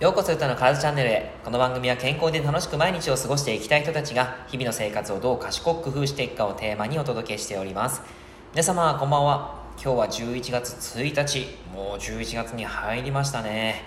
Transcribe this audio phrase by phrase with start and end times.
[0.00, 1.30] ようこそ歌の体チャンネルへ。
[1.44, 8.00] この番組は健康で楽しく毎日を過ごしていきたい人たちが日々の生活をどう賢く工夫していくかをテーマにお届けしております。
[8.52, 9.62] 皆様こんばんは。
[9.76, 11.48] 今日は11月1日。
[11.74, 13.82] もう11月に入りましたね。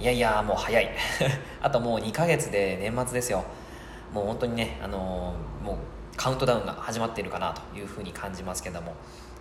[0.00, 0.88] いやいやもう早い。
[1.60, 3.44] あともう2ヶ月で年末ですよ。
[4.14, 5.76] もう本当にねあのー、もう
[6.16, 8.94] カウントダウンが始まっているかなというふうに感じますけども。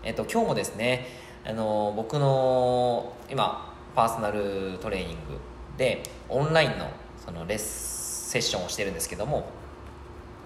[0.03, 1.07] えっと今日もですね
[1.45, 5.39] あのー、僕の今パーソナルトレーニング
[5.77, 6.89] でオンラインの
[7.25, 9.49] そのレッセッションをしてるんですけども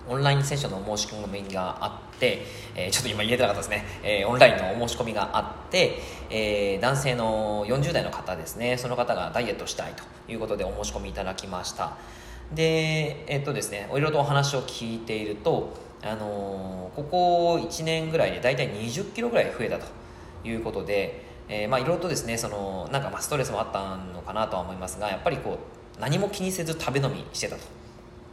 [0.09, 2.43] オンラインセッションの申し込みがあって、
[2.75, 5.99] えー、ちょっと今言えてなかったですね、えー、オンラインのお申し込みがあって、
[6.29, 8.77] えー、男性の40代の方ですね。
[8.77, 11.97] その方がダイエットしたいということでお申し込みいただきました。
[12.53, 19.85] でえっとですねいろいろとお話を聞いているとあのここ1年ぐらいで大体20キロぐらい増えたと
[20.45, 25.59] いうことでえー、まあいろいろとですねそのなんかまあストレスもあったのかなとは思いますがやっぱりこ
[25.97, 27.61] う何も気にせず食べ飲みしてたと。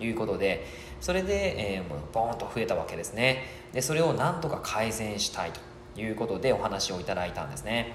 [0.00, 0.66] いうことで
[1.00, 3.44] それで、えー、もうボーンと増えたわけですね。
[3.72, 5.60] でそれをなんとか改善したいと。
[5.96, 7.94] いうことでお話をいただいたんですね。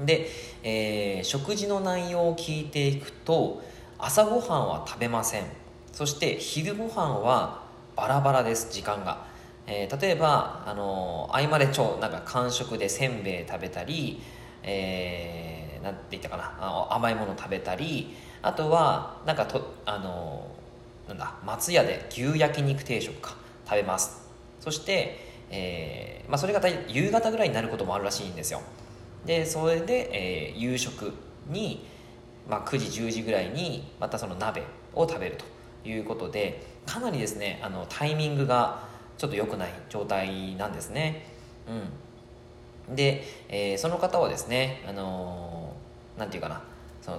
[0.00, 0.28] で、
[0.62, 3.62] えー、食事の内容を聞いていくと
[3.98, 5.44] 朝ごはんは食べません。
[5.92, 7.64] そして昼ごはんは
[7.96, 9.28] バラバラです時間が。
[9.72, 14.20] えー、例えば、あのー、合間で超なんか間食でせんべい食べたり、
[14.64, 24.28] えー、なんて言ったかな甘いもの食べたりあとはなんかと、あのー、なんだ松屋で牛焼肉定食か食べます。
[24.58, 25.18] そして、
[25.50, 28.62] えーまあ、それが夕方ぐらいになることもあるらしいんですよ。
[29.24, 31.12] でそれで、えー、夕食
[31.48, 31.86] に、
[32.48, 34.64] まあ、9時10時ぐらいにまたその鍋
[34.96, 38.89] を食べるということでかなりですねあのタイミングが
[39.20, 41.26] ちょっと良くない状態なんですね。
[42.88, 46.62] うん、で、えー、その方はですね、あのー、て言うかな。
[47.02, 47.18] その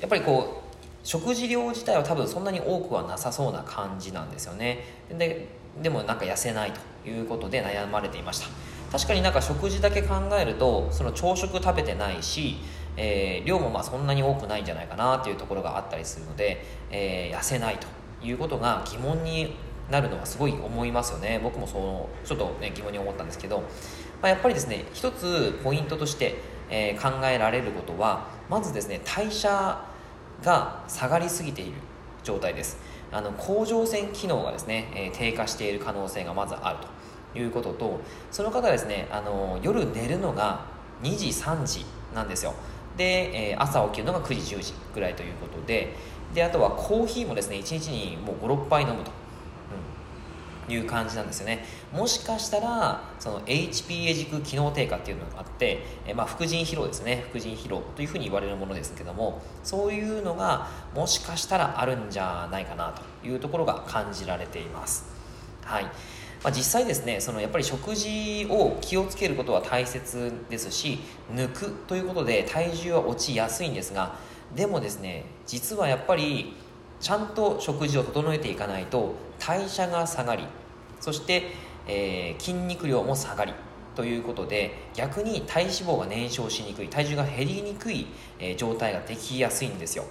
[0.00, 4.84] やっぱりこう食事量自体は多分そんなに多くはなさそうな感じなんですよね。
[5.10, 5.48] で
[5.82, 8.46] でもなんか痩せないということで悩まれていました。
[8.90, 12.56] 確かになんか食事だけ考えるとその朝食食べてないし、
[12.96, 17.86] えー、量もまあそんなに多くないんじゃないかなっていうところがあったりするので、えー、痩せないと
[18.26, 19.54] いうことが疑問に
[19.90, 21.40] なるのはすごい思いますよね。
[21.42, 23.64] 僕もそうちょっと、ね、疑問に思ったんですけど、ま
[24.22, 26.36] あ、やっぱりですね一つポイントとして、
[26.70, 29.84] えー、考えられることはまずですね代謝
[30.42, 31.72] が下がりすぎている
[32.22, 32.78] 状態です。
[33.12, 36.94] あの甲状腺機能がですね、えー、低下している可能性がまずあると。
[37.36, 40.66] いうこととその方ですねあの夜寝るのが
[41.02, 41.84] 2時3時
[42.14, 42.54] なんですよ。
[42.96, 45.94] で、えー、朝起きるのが9時10時ぐらいということで。
[46.32, 49.23] であとはコーヒーもですね1日にもう56杯飲むと。
[50.68, 51.64] いう感じなんですよね。
[51.92, 57.24] もしかしたらその HPA 軸機能低下っていうのがあって、えまあ、副腎疲労ですね。
[57.30, 65.06] 副腎疲労というふうに言われるものですけどもそういうのがもしかしたらあるんじゃないかなというところが感じられています。
[65.62, 65.84] はい。
[66.44, 70.98] まあ、実際ですねそのやっぱり食事を気をつけることは大切ですし
[71.32, 74.16] 抜くということで体重は落ちやすいんですが
[74.54, 76.54] でもですね実はやっぱり
[77.04, 80.46] ちゃんと食事を整えていかないと代謝が下がり
[81.00, 81.50] そして、
[81.86, 83.52] えー、筋肉量も下がり
[83.94, 88.06] ということで逆に体脂肪が燃焼しにくい体重が減りにくい、
[88.38, 90.04] えー、状態ができやすいんですよ。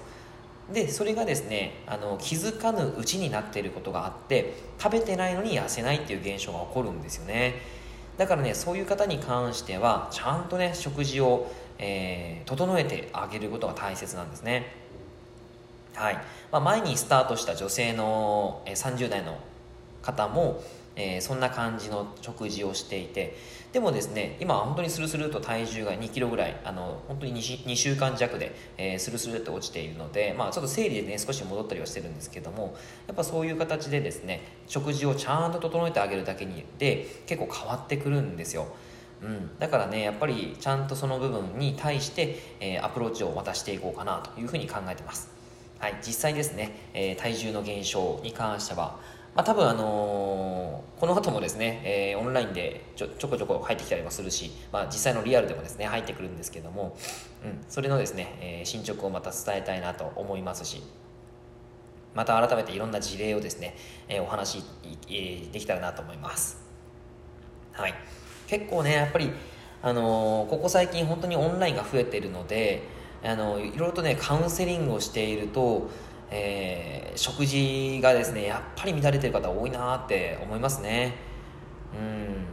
[0.72, 7.56] でそれがですねあの気づかぬうちになっていることがあって食べてないのに痩せないっていう現象が起こるんですよね。
[8.20, 14.83] だからねそういう方に関してはちゃんとね食事を、えー、整えてあげることが大切なんですね。
[15.96, 16.16] はい。
[16.52, 19.38] まあ、前にスタートした女性の30代の
[20.02, 20.64] 方も、
[20.96, 23.36] えー、そんな感じの食事をしていて
[23.72, 32.76] でもですね今は本当にスルスルと体重が2キロぐらいあの本当に 2, 2週間弱で、えー、スルスルと落ちているので、まあ、ちょっと生理でね少し戻ったりはしてるんですけども
[33.08, 38.68] やっぱそういう形でですね食事をちゃんと整えてあげるだけにで結構変わってくるんですよ。
[39.22, 45.43] うん、だからねやっぱりちゃんとその部分に対して、えー、アプローチを渡していこうかなというふうに考えてます。
[45.84, 49.02] はい、実際ですね、えー、体重の減少に関しては、
[49.36, 56.96] まあ、多分あのー、この後もですね、えー、オンラインでちょちょこちょこ入ってきたりもするし、まあ、実際のリアルでもですね入ってくるんですけども、
[57.44, 60.82] うん、それのですね、え進捗をまた伝えたいなと思いますし
[62.16, 63.76] また改めていろんな事例をですね、
[64.08, 64.64] えお話、
[65.10, 66.64] えできたらなと思います。
[67.74, 67.94] はい。
[68.48, 69.32] 結構ねやっぱり
[69.82, 75.90] あのここ最近本当にオンラインが増えているのであのいろいろとねカウンセリングをしていると、
[76.30, 81.16] えー、食事がですねやっぱり乱れてる方多いなって思いますね。
[81.94, 82.46] うん。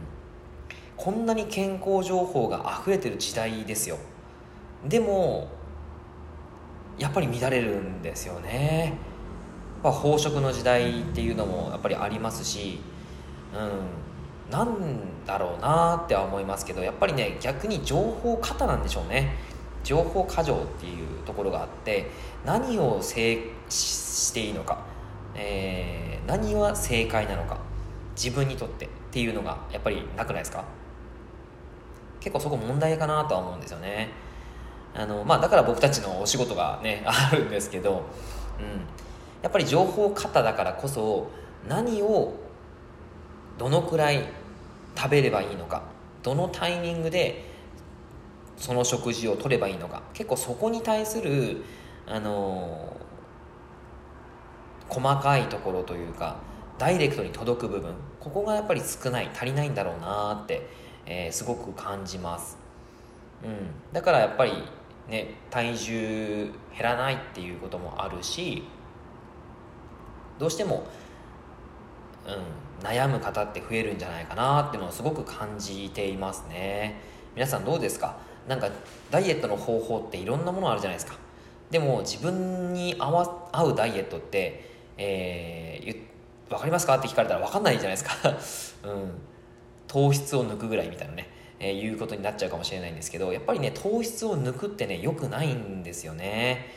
[0.95, 3.97] こんなに健康情報が溢れてる時代ですよ。
[4.87, 5.49] でも
[6.97, 8.93] やっぱり乱れるんですよね、
[9.83, 12.79] まあ、飽食の時代っていうのもやっぱりありますし
[13.53, 14.51] うん。
[14.51, 19.35] なんだろうなっては思いますけどやっぱりね逆に情報過多なんでしょうね。
[19.83, 22.09] 情報過剰っていうところがあって
[22.45, 23.39] 何を正
[23.69, 24.83] していいのか、
[25.35, 27.57] えー、何は正解なのか
[28.15, 30.63] 自分にとってっていうのがやっぱりなくないですか？
[32.19, 34.09] 結構そこ問題かなとは思うんですよね。
[34.93, 37.91] あの、まあ、だから僕たちのお仕事がね あるんですけど、
[38.59, 38.81] うん、
[39.41, 41.29] やっぱり情報過多だからこそ
[41.67, 42.33] 何を
[43.57, 44.25] どのくらい
[44.95, 45.83] 食べればいいのか
[46.23, 47.50] どのタイミングで
[48.57, 50.03] その食事を取ればいいのか。
[50.13, 51.63] 結構そこに対する
[52.07, 52.97] あの
[54.89, 56.37] 細かいところというか
[56.77, 57.93] ダイレクトに届く部分。
[58.19, 60.67] ここがやっぱり少ない足りないんだろうなって、
[61.07, 62.55] えー、すごく感じます、
[63.43, 64.51] うん、だからやっぱり
[65.09, 68.63] ね体重減らないっていうこともあるし
[70.37, 70.83] どうしても、
[72.27, 77.01] うん、悩む方って増えるんじゃないかなっていうのをすごく感じていますね。
[77.33, 78.17] 皆さんどうですか？
[78.47, 78.69] なんか
[79.09, 81.17] ダイエットの方法っていろんなものあるじゃないですか。
[81.69, 88.13] でも自分に合わ合うダイエットって、えー、分かりますかって聞かれたら分かんないじゃないですか、
[88.89, 89.11] うん、
[89.87, 91.29] 糖質を抜くぐらいみたいなね、
[91.59, 96.67] えー、いうことになっちゃうかもしれないんですけどやっぱりね糖質を抜くってねよくないんですよね。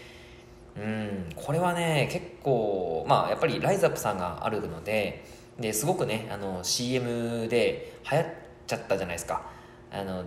[0.76, 1.28] うん。
[1.34, 5.24] これはね結構まあやっぱりライザップさんがあるので
[5.58, 8.26] ですごくねあの CM で流行っ
[8.66, 9.42] ちゃったじゃないですか。
[9.90, 10.24] あの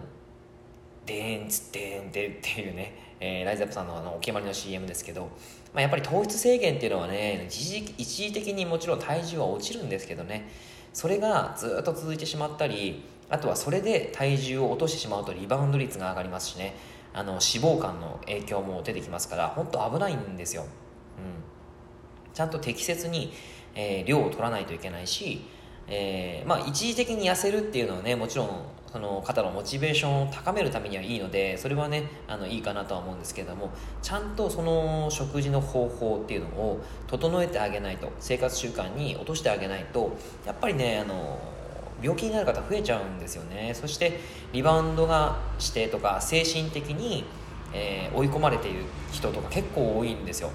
[1.07, 5.29] でーんつってんでっていうね、えー、ライズアップさんのあのお決まりの CM ですけど、
[5.73, 10.49] まあ、やっぱり糖質制限っていうのはね一時一時的にもちろん体重は落ちるんですけどね
[10.93, 16.75] それがずっと続いてしまったりあとはそれで体重を落としてしまうとリバウンド率が上がりますしね
[17.13, 20.67] あの脂肪肝の影響も出てきますから本当危ないんですよ、うん、
[22.33, 23.33] ちゃんと適切に、
[23.75, 25.45] えー、量を取らないといけないし、
[25.87, 33.69] えー、まあ一時的に痩せるっていうのはねもちろんその方のモチベーションを高めるためにはいいのでそれはねあのいいかなとは思うんですけれども
[34.01, 41.37] ちゃんとその食事の方法っていうのを整えてあげないと生活習慣に落としてあげないとやっぱりねあの
[42.01, 43.73] 病気になる方増えちゃうんですよね。
[43.73, 44.19] そして
[44.53, 47.25] リバウンドがしてとか精神的に、
[47.73, 50.51] えー、追い込まれている人とか結構多いんですよ、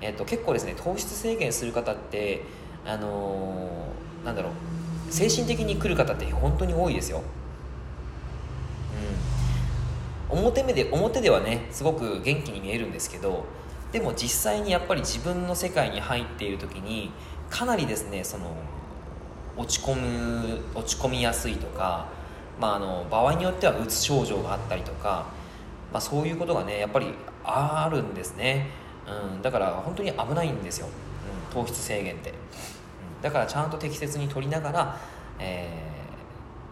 [0.00, 2.42] えーと、結構ですね糖質制限する方って
[2.86, 4.52] あのー、なんだろう
[5.12, 7.22] 精神的に来る方って本当に多いですよ。
[10.28, 13.44] 表目で表ではねすごく元気に見えるんですけど
[13.92, 17.10] でも実際にやっぱり自分の世界に入っている時に
[17.50, 18.56] かなりですねその
[19.56, 22.08] 落ち込む落ち込みやすいとか、
[22.60, 25.26] まあ、あの場合によってはうつ症状があったりとか、
[25.92, 27.14] まあ、そういうことがねやっぱり
[27.44, 28.66] あるんですね、
[29.32, 32.36] うん、だから本当に危ないんですよ、うん、糖質制限って、うん、
[33.22, 35.00] だからちゃんと適切に取りながら、
[35.38, 35.92] え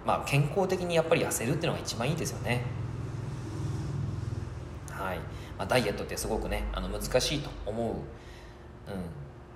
[0.05, 2.63] ーまあ、健康的にやっぱり痩せるっていうのが一番いいですよね。
[5.15, 5.45] はい。
[5.59, 7.97] まあ、ダイエットってすごくねあの難しいと思う、うん、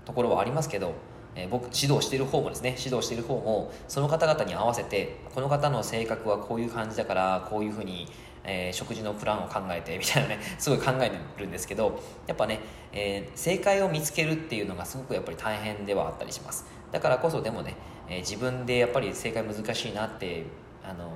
[0.04, 0.94] ところはありますけど、
[1.34, 8.06] えー、僕指導している方もですね指導している方もその方々に合わせてこの方の性格はこういう感じだからこういうふうに、
[8.44, 12.60] えー、食事のプランを考えてみたいなね すごい考えてるんですけどやっぱね、
[12.92, 16.66] えー、正解を見つけるっていうのがすごくやっぱり大変ではあったりします。
[16.92, 17.76] だからこそでもね、
[18.08, 20.44] え自分でやっぱり正解難しいなって
[20.82, 21.10] あの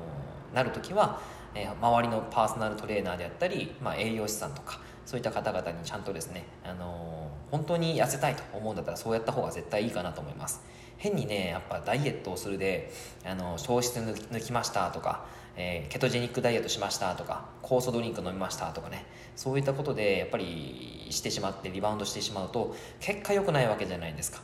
[0.52, 1.18] なる時は
[1.54, 10.62] えー、周りのパーソナルトレーナーであったり、まあ、栄養士さんとかそういった方々にちゃんとですね、あのー、本当に痩せたいと思うんだったらそうやった方が絶対いいかなと思います。
[10.96, 12.92] 変にねやっぱダイエットをするで、
[13.24, 19.04] あのー、糖質抜きましたとか、え、ケトジェニックダイエットしましたとか酵素ドリンク飲みましたとかね
[19.36, 24.40] そういったことでやっぱりしてしまってリバウンドしてしまうと結果良くないわけじゃないですか。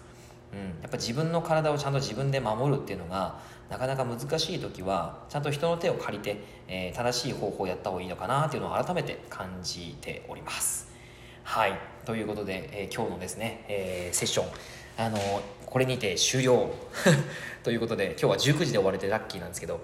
[0.53, 3.39] うん、やっぱ自分の体をちゃんと自分で守るっていうのが
[3.69, 10.89] なかなか難しい時はちゃんと人の手を借りて、えー、正しい方法をやった方がいいのかなっていうのを改めて感じております。
[11.45, 11.79] はい。
[12.05, 14.47] ということで、えー、今日のですね、えー、セッション
[14.97, 15.19] あの
[15.67, 16.71] これにて終了。
[17.63, 19.81] ということで今日は19時で終われてラッキーなんですけど。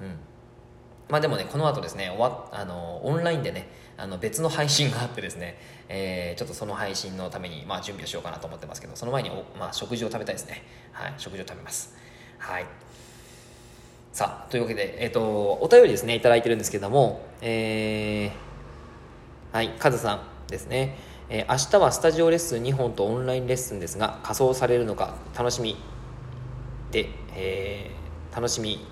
[0.00, 0.18] うん。
[1.08, 10.62] まあでもねこの後ですね終わあのオンラインでねあの別の配信があってですね、 えー、ちょっとその配信のために、まあ、準備をしようかなと思ってますけどその前にお、まあ、食事を食べたいですね。
[10.92, 11.96] はい食事を食べます。
[12.38, 12.66] はい。
[14.12, 20.96] さあというわけで、えっ、ー、とお便りですね頂いてるんですけどもえー、はいカズさんですね。
[21.30, 25.76] えー、明日はスタジオレッスン2本とオンラインレッスンですが仮装されるのか楽しみ
[26.90, 28.86] で、えー、楽しみ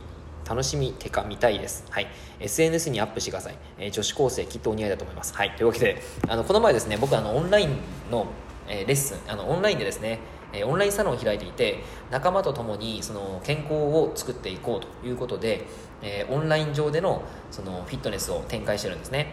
[0.48, 1.84] 楽しみてか見たいです。
[1.90, 2.06] はい。
[2.38, 3.56] SNS にアップしてください。
[3.78, 5.34] えー、女子高生きっとお似合いだと思います。
[5.34, 5.50] はい。
[5.56, 7.76] というわけで、あの、この前ですね、僕あの、オンライン
[8.10, 8.26] の、
[8.68, 10.20] えー、レッスン、あの、オンラインでですね、
[10.52, 15.64] えオンラインサロンを開いていて仲間と共にその健康を作っていこうということで、
[16.02, 19.32] えー、オンライン上でのそのフィットネスを展開してるんですね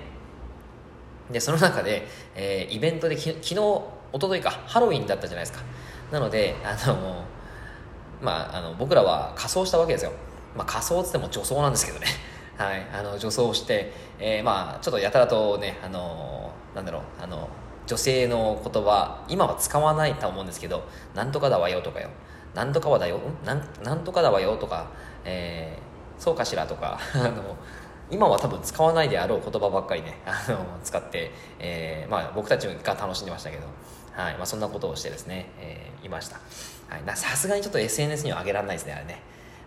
[1.31, 5.63] でその中で、えー、イベントでき昨日一昨日かハロウィンだったじゃないですか
[6.11, 7.25] なのであの
[8.21, 10.13] まあ、あの僕らは仮装したわけですよ、
[10.55, 12.07] まあ、仮装っつっても女装なんですけどね。
[12.57, 17.01] はい、あの女装して、えー、まあちょっとやたらとねあのなんだろう。
[17.21, 17.49] あの
[17.85, 20.83] 女性の言葉今は使わないと思うんですけど
[21.13, 22.07] 「なんとかだわよ」とかよ
[22.55, 24.87] 「なんとかはだよ」なん「なんとかだわよ」とか、
[25.25, 26.99] えー、そうかしらとか。
[27.13, 27.55] あの
[28.11, 30.19] 今は多分使わないであろう言葉ばっかりね。
[30.27, 33.63] あの使って、えーまあ、僕たちが楽しんでましたけど、
[34.15, 34.35] はい。
[34.35, 36.37] まあ、そんなことをしてですね、えー、いました。
[37.15, 39.21] さすがにちょっと SNS には上げられないですねあれね。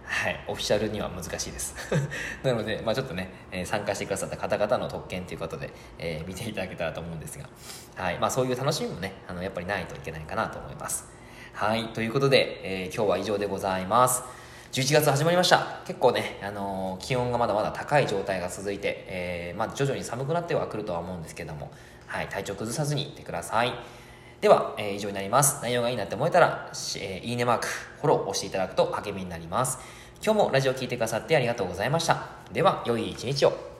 [0.06, 1.74] はい、オフィシャルには難しいです。
[2.42, 7.48] なので、まあ、ちょっとね、えー、参加してくださった方々の特権ということで、えー、見ていただけたらと思うんですが、
[7.96, 11.06] はいまあ、そういう楽しみもねあのやっぱりないといけないかなと思います。
[11.52, 14.22] はいということで、えー、今日は以上でございます。
[14.72, 15.80] 11月始まりました。
[15.86, 21.70] 結構ね、あの気温がまだまだ高い状態が続いて、えまあ、徐々に寒くなってはくるとは思うんですけども、
[22.06, 23.72] はい、体調崩さずにいってください。
[24.46, 25.60] では、えー、以上になります。
[25.60, 29.80] 内容がいいなって思えたら、えー、いいねマーク、フォローを押していただくと励みになります。
[30.24, 32.28] 今日もラジオ聴いてくださってありがとうございました。
[32.52, 33.75] では、良い一日を。